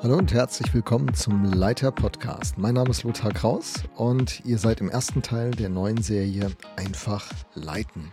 [0.00, 2.56] Hallo und herzlich willkommen zum Leiter Podcast.
[2.56, 7.28] Mein Name ist Lothar Kraus und ihr seid im ersten Teil der neuen Serie Einfach
[7.54, 8.12] leiten.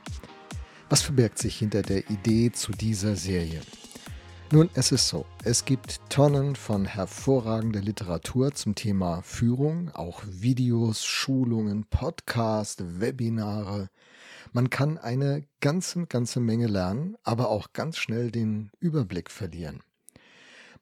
[0.89, 3.61] Was verbirgt sich hinter der Idee zu dieser Serie?
[4.51, 11.05] Nun, es ist so, es gibt Tonnen von hervorragender Literatur zum Thema Führung, auch Videos,
[11.05, 13.89] Schulungen, Podcasts, Webinare.
[14.53, 19.83] Man kann eine ganze, ganze Menge lernen, aber auch ganz schnell den Überblick verlieren.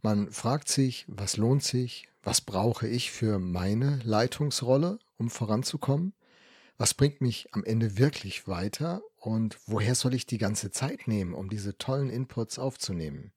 [0.05, 6.13] Man fragt sich, was lohnt sich, was brauche ich für meine Leitungsrolle, um voranzukommen,
[6.77, 11.33] was bringt mich am Ende wirklich weiter und woher soll ich die ganze Zeit nehmen,
[11.33, 13.31] um diese tollen Inputs aufzunehmen.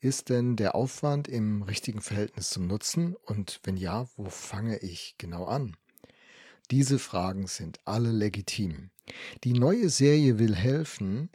[0.00, 5.14] Ist denn der Aufwand im richtigen Verhältnis zum Nutzen und wenn ja, wo fange ich
[5.16, 5.78] genau an?
[6.70, 8.90] Diese Fragen sind alle legitim.
[9.44, 11.30] Die neue Serie will helfen,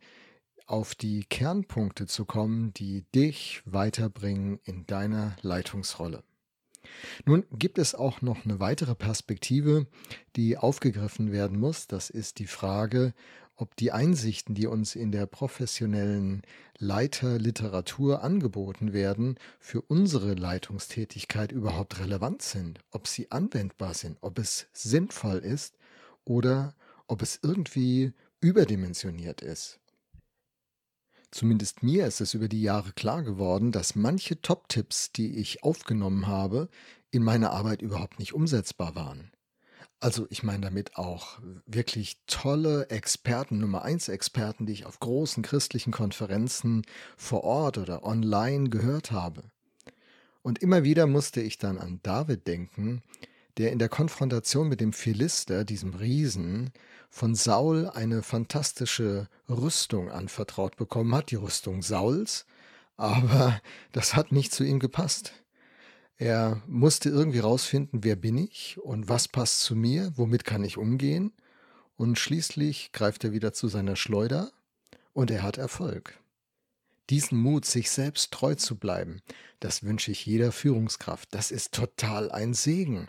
[0.66, 6.24] auf die Kernpunkte zu kommen, die dich weiterbringen in deiner Leitungsrolle.
[7.26, 9.88] Nun gibt es auch noch eine weitere Perspektive,
[10.36, 11.88] die aufgegriffen werden muss.
[11.88, 13.14] Das ist die Frage,
[13.56, 16.42] ob die Einsichten, die uns in der professionellen
[16.78, 24.68] Leiterliteratur angeboten werden, für unsere Leitungstätigkeit überhaupt relevant sind, ob sie anwendbar sind, ob es
[24.74, 25.78] sinnvoll ist
[26.26, 26.76] oder
[27.08, 29.80] ob es irgendwie überdimensioniert ist.
[31.36, 36.28] Zumindest mir ist es über die Jahre klar geworden, dass manche Top-Tipps, die ich aufgenommen
[36.28, 36.70] habe,
[37.12, 39.34] in meiner Arbeit überhaupt nicht umsetzbar waren.
[40.00, 45.44] Also ich meine damit auch wirklich tolle Experten, Nummer eins Experten, die ich auf großen
[45.44, 46.84] christlichen Konferenzen
[47.18, 49.44] vor Ort oder online gehört habe.
[50.42, 53.02] Und immer wieder musste ich dann an David denken,
[53.58, 56.72] der in der Konfrontation mit dem Philister, diesem Riesen,
[57.10, 62.46] von Saul eine fantastische Rüstung anvertraut bekommen hat, die Rüstung Sauls,
[62.98, 63.62] aber
[63.92, 65.34] das hat nicht zu ihm gepasst.
[66.18, 70.78] Er musste irgendwie rausfinden, wer bin ich und was passt zu mir, womit kann ich
[70.78, 71.34] umgehen,
[71.98, 74.52] und schließlich greift er wieder zu seiner Schleuder
[75.14, 76.20] und er hat Erfolg.
[77.10, 79.22] Diesen Mut, sich selbst treu zu bleiben,
[79.60, 81.30] das wünsche ich jeder Führungskraft.
[81.34, 83.08] Das ist total ein Segen.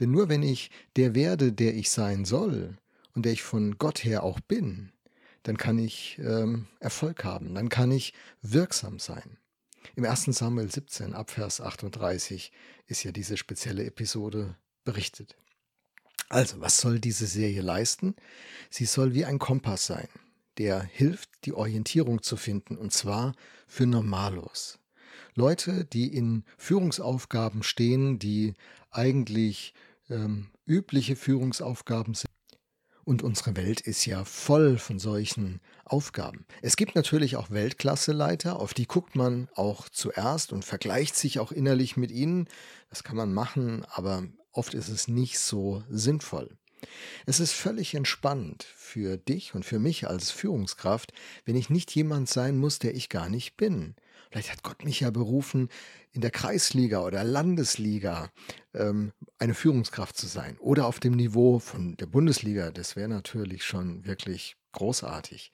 [0.00, 2.76] Denn nur wenn ich der werde, der ich sein soll,
[3.18, 4.92] und der ich von Gott her auch bin,
[5.42, 9.38] dann kann ich ähm, Erfolg haben, dann kann ich wirksam sein.
[9.96, 10.26] Im 1.
[10.26, 12.52] Samuel 17, Abvers 38,
[12.86, 14.54] ist ja diese spezielle Episode
[14.84, 15.36] berichtet.
[16.28, 18.14] Also, was soll diese Serie leisten?
[18.70, 20.08] Sie soll wie ein Kompass sein,
[20.58, 23.34] der hilft, die Orientierung zu finden, und zwar
[23.66, 24.78] für Normalos.
[25.34, 28.54] Leute, die in Führungsaufgaben stehen, die
[28.90, 29.74] eigentlich
[30.10, 32.28] ähm, übliche Führungsaufgaben sind,
[33.08, 36.44] und unsere Welt ist ja voll von solchen Aufgaben.
[36.60, 41.50] Es gibt natürlich auch Weltklasseleiter, auf die guckt man auch zuerst und vergleicht sich auch
[41.50, 42.48] innerlich mit ihnen.
[42.90, 46.58] Das kann man machen, aber oft ist es nicht so sinnvoll.
[47.26, 51.12] Es ist völlig entspannt für dich und für mich als Führungskraft,
[51.44, 53.94] wenn ich nicht jemand sein muss, der ich gar nicht bin.
[54.30, 55.68] Vielleicht hat Gott mich ja berufen,
[56.12, 58.30] in der Kreisliga oder Landesliga
[58.74, 62.70] ähm, eine Führungskraft zu sein oder auf dem Niveau von der Bundesliga.
[62.70, 65.52] Das wäre natürlich schon wirklich großartig.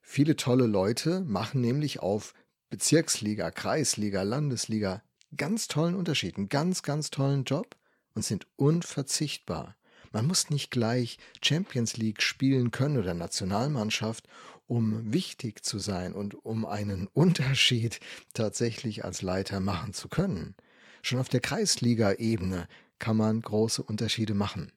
[0.00, 2.34] Viele tolle Leute machen nämlich auf
[2.70, 5.02] Bezirksliga, Kreisliga, Landesliga
[5.36, 7.76] ganz tollen Unterschied, einen ganz, ganz tollen Job
[8.14, 9.76] und sind unverzichtbar.
[10.12, 14.28] Man muss nicht gleich Champions League spielen können oder Nationalmannschaft,
[14.66, 18.00] um wichtig zu sein und um einen Unterschied
[18.34, 20.54] tatsächlich als Leiter machen zu können.
[21.02, 22.68] Schon auf der Kreisliga-Ebene
[22.98, 24.70] kann man große Unterschiede machen.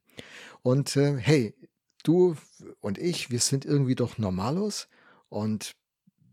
[0.63, 1.53] Und äh, hey,
[2.03, 2.35] du
[2.79, 4.88] und ich, wir sind irgendwie doch Normalos
[5.29, 5.75] und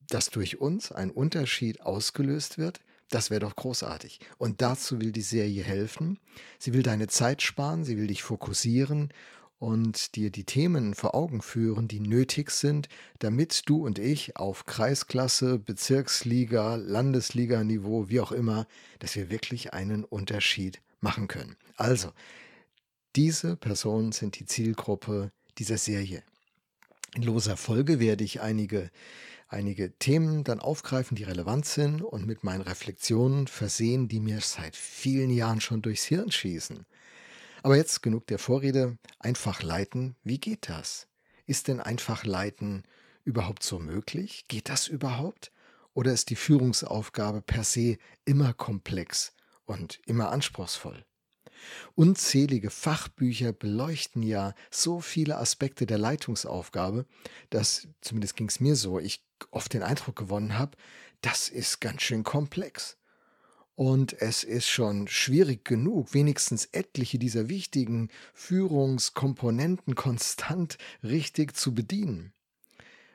[0.08, 2.80] dass durch uns ein Unterschied ausgelöst wird,
[3.14, 4.20] das wäre doch großartig.
[4.38, 6.18] Und dazu will die Serie helfen.
[6.58, 9.12] Sie will deine Zeit sparen, sie will dich fokussieren
[9.58, 12.88] und dir die Themen vor Augen führen, die nötig sind,
[13.20, 18.66] damit du und ich auf Kreisklasse, Bezirksliga, Landesliga-Niveau, wie auch immer,
[18.98, 21.56] dass wir wirklich einen Unterschied machen können.
[21.76, 22.12] Also,
[23.14, 26.24] diese Personen sind die Zielgruppe dieser Serie.
[27.14, 28.90] In loser Folge werde ich einige,
[29.52, 34.76] einige Themen dann aufgreifen, die relevant sind und mit meinen Reflexionen versehen, die mir seit
[34.76, 36.86] vielen Jahren schon durchs Hirn schießen.
[37.62, 38.98] Aber jetzt genug der Vorrede.
[39.18, 41.06] Einfach leiten, wie geht das?
[41.46, 42.84] Ist denn einfach leiten
[43.24, 44.46] überhaupt so möglich?
[44.48, 45.52] Geht das überhaupt?
[45.94, 49.34] Oder ist die Führungsaufgabe per se immer komplex
[49.64, 51.04] und immer anspruchsvoll?
[51.94, 57.06] Unzählige Fachbücher beleuchten ja so viele Aspekte der Leitungsaufgabe,
[57.50, 60.76] dass, zumindest ging es mir so, ich oft den Eindruck gewonnen habe,
[61.20, 62.96] das ist ganz schön komplex.
[63.74, 72.32] Und es ist schon schwierig genug, wenigstens etliche dieser wichtigen Führungskomponenten konstant richtig zu bedienen.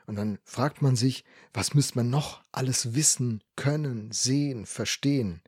[0.08, 5.42] Und dann fragt man sich, was müsste man noch alles wissen, können, sehen, verstehen?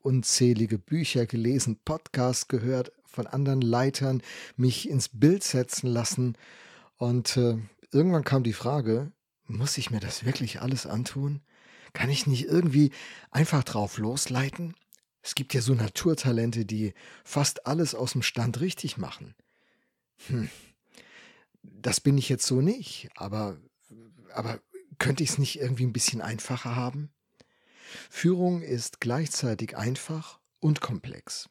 [0.00, 4.22] Unzählige Bücher gelesen, Podcasts gehört von anderen Leitern,
[4.56, 6.36] mich ins Bild setzen lassen.
[6.96, 7.58] Und äh,
[7.90, 9.12] irgendwann kam die Frage,
[9.46, 11.40] muss ich mir das wirklich alles antun?
[11.92, 12.92] Kann ich nicht irgendwie
[13.30, 14.74] einfach drauf losleiten?
[15.22, 16.94] Es gibt ja so Naturtalente, die
[17.24, 19.34] fast alles aus dem Stand richtig machen.
[20.28, 20.48] Hm.
[21.62, 23.58] Das bin ich jetzt so nicht, aber,
[24.32, 24.60] aber
[24.98, 27.10] könnte ich es nicht irgendwie ein bisschen einfacher haben?
[28.10, 31.48] Führung ist gleichzeitig einfach und komplex.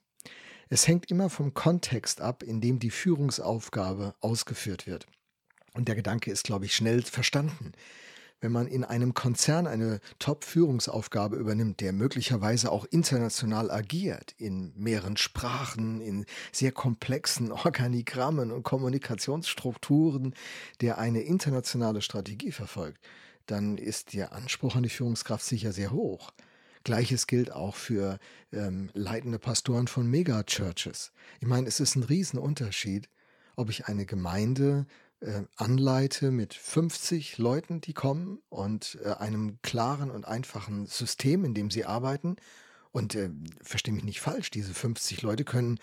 [0.70, 5.06] Es hängt immer vom Kontext ab, in dem die Führungsaufgabe ausgeführt wird.
[5.74, 7.72] Und der Gedanke ist, glaube ich, schnell verstanden
[8.40, 15.18] wenn man in einem Konzern eine Top-Führungsaufgabe übernimmt, der möglicherweise auch international agiert, in mehreren
[15.18, 20.36] Sprachen, in sehr komplexen Organigrammen und Kommunikationsstrukturen,
[20.82, 23.02] der eine internationale Strategie verfolgt,
[23.48, 26.32] dann ist der Anspruch an die Führungskraft sicher sehr hoch.
[26.84, 28.20] Gleiches gilt auch für
[28.54, 31.12] ähm, leitende Pastoren von Megachurches.
[31.42, 33.10] Ich meine, es ist ein Riesenunterschied,
[33.56, 34.86] ob ich eine Gemeinde
[35.20, 41.54] äh, anleite mit 50 Leuten, die kommen und äh, einem klaren und einfachen System, in
[41.54, 42.38] dem sie arbeiten.
[42.92, 43.30] Und äh,
[43.62, 45.80] verstehe mich nicht falsch, diese 50 Leute können,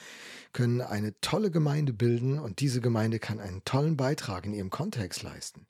[0.52, 5.22] können eine tolle Gemeinde bilden und diese Gemeinde kann einen tollen Beitrag in ihrem Kontext
[5.22, 5.66] leisten.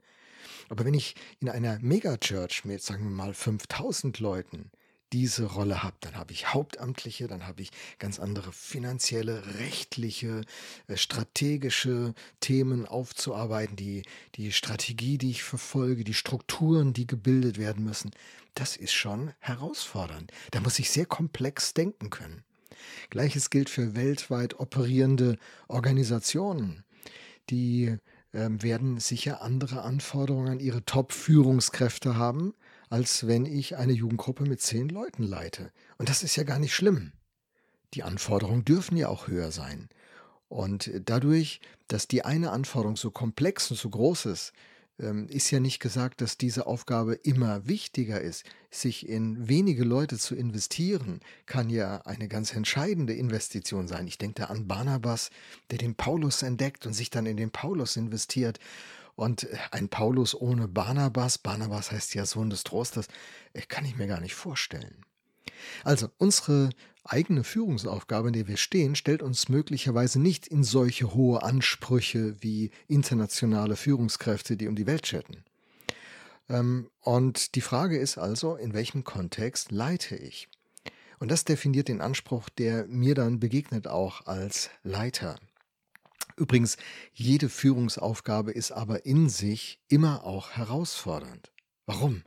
[0.68, 4.70] Aber wenn ich in einer Megachurch mit, sagen wir mal, 5000 Leuten
[5.14, 5.94] diese Rolle habe.
[6.00, 7.70] Dann habe ich Hauptamtliche, dann habe ich
[8.00, 10.40] ganz andere finanzielle, rechtliche,
[10.88, 14.02] äh, strategische Themen aufzuarbeiten, die,
[14.34, 18.10] die Strategie, die ich verfolge, die Strukturen, die gebildet werden müssen.
[18.54, 20.32] Das ist schon herausfordernd.
[20.50, 22.42] Da muss ich sehr komplex denken können.
[23.10, 25.38] Gleiches gilt für weltweit operierende
[25.68, 26.82] Organisationen.
[27.50, 27.98] Die
[28.34, 32.52] werden sicher andere Anforderungen an ihre Top-Führungskräfte haben,
[32.90, 35.70] als wenn ich eine Jugendgruppe mit zehn Leuten leite.
[35.98, 37.12] Und das ist ja gar nicht schlimm.
[37.94, 39.88] Die Anforderungen dürfen ja auch höher sein.
[40.48, 45.58] Und dadurch, dass die eine Anforderung so komplex und so groß ist, ähm, ist ja
[45.58, 48.44] nicht gesagt, dass diese Aufgabe immer wichtiger ist.
[48.70, 54.06] Sich in wenige Leute zu investieren, kann ja eine ganz entscheidende Investition sein.
[54.06, 55.30] Ich denke da an Barnabas,
[55.70, 58.60] der den Paulus entdeckt und sich dann in den Paulus investiert
[59.16, 63.08] und äh, ein Paulus ohne Barnabas, Barnabas heißt ja Sohn des Trostes,
[63.52, 65.04] äh, kann ich mir gar nicht vorstellen.
[65.82, 66.70] Also unsere
[67.04, 72.70] eigene Führungsaufgabe, in der wir stehen, stellt uns möglicherweise nicht in solche hohe Ansprüche wie
[72.88, 75.44] internationale Führungskräfte, die um die Welt chatten.
[76.48, 80.48] Ähm, und die Frage ist also, in welchem Kontext leite ich?
[81.18, 85.38] Und das definiert den Anspruch, der mir dann begegnet auch als Leiter.
[86.36, 86.76] Übrigens,
[87.12, 91.52] jede Führungsaufgabe ist aber in sich immer auch herausfordernd.
[91.86, 92.24] Warum?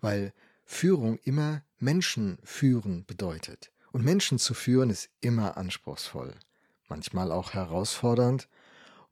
[0.00, 0.32] Weil
[0.64, 3.72] Führung immer Menschen führen bedeutet.
[3.90, 6.32] Und Menschen zu führen ist immer anspruchsvoll,
[6.88, 8.48] manchmal auch herausfordernd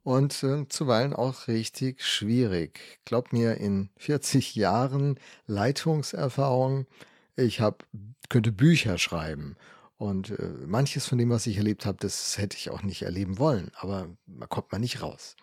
[0.03, 2.99] und äh, zuweilen auch richtig schwierig.
[3.05, 6.87] Glaub mir, in 40 Jahren Leitungserfahrung,
[7.35, 7.85] ich hab,
[8.29, 9.57] könnte Bücher schreiben
[9.97, 13.37] und äh, manches von dem, was ich erlebt habe, das hätte ich auch nicht erleben
[13.37, 15.35] wollen, aber da kommt man nicht raus.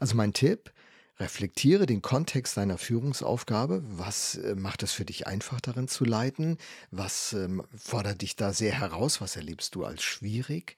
[0.00, 0.70] Also mein Tipp,
[1.18, 3.82] reflektiere den Kontext deiner Führungsaufgabe.
[3.84, 6.58] Was äh, macht es für dich einfach darin zu leiten?
[6.90, 9.20] Was ähm, fordert dich da sehr heraus?
[9.20, 10.76] Was erlebst du als schwierig?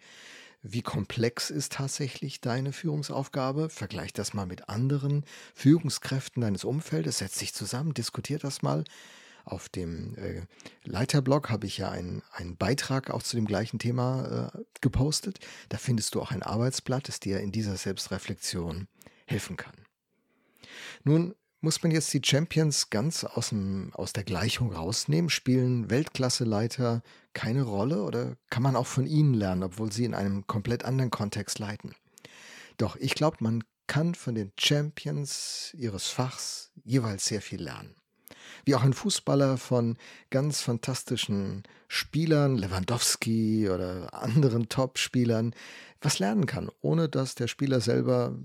[0.63, 3.71] Wie komplex ist tatsächlich deine Führungsaufgabe?
[3.71, 7.19] Vergleich das mal mit anderen Führungskräften deines Umfeldes.
[7.19, 8.85] Setz dich zusammen, diskutier das mal.
[9.47, 10.43] Auf dem äh,
[10.85, 15.39] Leiterblog habe ich ja einen, einen Beitrag auch zu dem gleichen Thema äh, gepostet.
[15.71, 18.87] Da findest du auch ein Arbeitsblatt, das dir in dieser Selbstreflexion
[19.27, 19.90] helfen kann.
[21.05, 25.29] Nun muss man jetzt die Champions ganz aus, dem, aus der Gleichung rausnehmen?
[25.29, 30.47] Spielen Weltklasseleiter keine Rolle oder kann man auch von ihnen lernen, obwohl sie in einem
[30.47, 31.95] komplett anderen Kontext leiten?
[32.79, 38.01] Doch ich glaube, man kann von den Champions ihres Fachs jeweils sehr viel lernen
[38.65, 39.97] wie auch ein Fußballer von
[40.31, 45.55] ganz fantastischen Spielern, Lewandowski oder anderen Top-Spielern,
[46.01, 48.39] was lernen kann, ohne dass der Spieler selber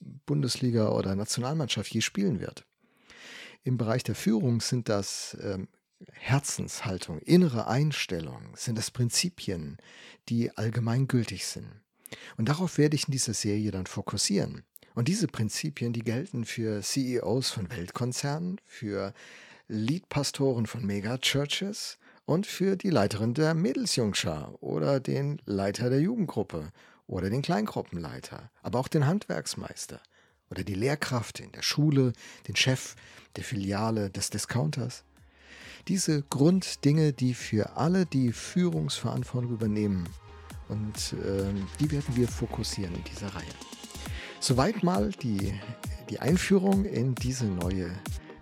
[0.00, 2.66] Bundesliga oder Nationalmannschaft je spielen wird.
[3.62, 5.68] Im Bereich der Führung sind das ähm,
[6.12, 9.78] Herzenshaltung, innere Einstellung, sind das Prinzipien,
[10.28, 11.68] die allgemeingültig sind.
[12.36, 14.64] Und darauf werde ich in dieser Serie dann fokussieren.
[14.94, 19.12] Und diese Prinzipien, die gelten für CEOs von Weltkonzernen, für
[19.66, 26.70] Leadpastoren von Megachurches und für die Leiterin der Mädelsjungschar oder den Leiter der Jugendgruppe
[27.06, 30.00] oder den Kleingruppenleiter, aber auch den Handwerksmeister
[30.50, 32.12] oder die Lehrkraft in der Schule,
[32.48, 32.96] den Chef
[33.36, 35.04] der Filiale des Discounters.
[35.88, 40.08] Diese Grunddinge, die für alle, die Führungsverantwortung übernehmen,
[40.68, 43.44] und äh, die werden wir fokussieren in dieser Reihe.
[44.40, 45.58] Soweit mal die,
[46.08, 47.90] die Einführung in diese neue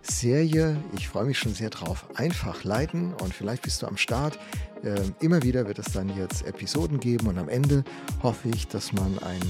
[0.02, 0.76] Serie.
[0.97, 2.06] Ich freue mich schon sehr drauf.
[2.14, 4.38] Einfach leiten und vielleicht bist du am Start.
[4.82, 7.85] Äh, immer wieder wird es dann jetzt Episoden geben und am Ende
[8.23, 9.40] hoffe ich, dass man ein,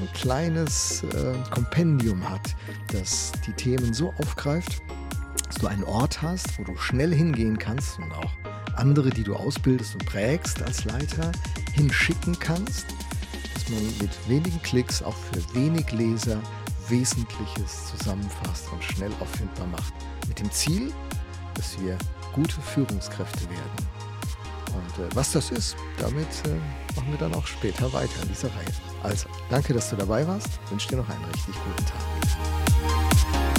[0.00, 2.54] ein kleines äh, Kompendium hat,
[2.92, 4.82] das die Themen so aufgreift,
[5.46, 8.32] dass du einen Ort hast, wo du schnell hingehen kannst und auch
[8.76, 11.30] andere, die du ausbildest und prägst als Leiter,
[11.74, 12.86] hinschicken kannst,
[13.54, 16.40] dass man mit wenigen Klicks auch für wenig Leser
[16.88, 19.94] Wesentliches zusammenfasst und schnell auffindbar macht.
[20.28, 20.92] Mit dem Ziel,
[21.54, 21.96] dass wir
[22.32, 23.88] gute Führungskräfte werden.
[24.74, 28.48] Und äh, was das ist, damit äh, machen wir dann auch später weiter in dieser
[28.48, 28.72] Reihe.
[29.02, 30.48] Also, danke, dass du dabei warst.
[30.64, 33.53] Ich wünsche dir noch einen richtig guten Tag.